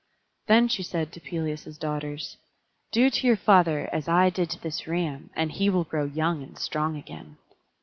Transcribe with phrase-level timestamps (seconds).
[0.47, 2.37] Then she said to Pelias's daughters:
[2.91, 6.41] "Do to your father as I did to this ram, and he will grow young
[6.41, 7.37] and strong again."